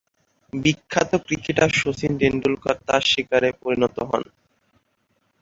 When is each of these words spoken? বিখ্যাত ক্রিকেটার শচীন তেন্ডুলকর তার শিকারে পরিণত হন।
বিখ্যাত 0.53 1.11
ক্রিকেটার 1.25 1.71
শচীন 1.75 2.11
তেন্ডুলকর 2.19 2.75
তার 2.87 3.03
শিকারে 3.11 3.49
পরিণত 3.61 3.97
হন। 4.09 4.23